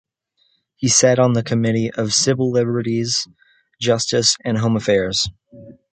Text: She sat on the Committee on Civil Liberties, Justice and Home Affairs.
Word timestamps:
She 0.77 0.87
sat 0.87 1.19
on 1.19 1.33
the 1.33 1.43
Committee 1.43 1.91
on 1.95 2.09
Civil 2.09 2.49
Liberties, 2.51 3.27
Justice 3.79 4.35
and 4.43 4.57
Home 4.57 4.75
Affairs. 4.75 5.29